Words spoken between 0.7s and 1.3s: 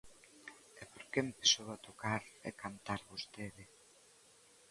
E por que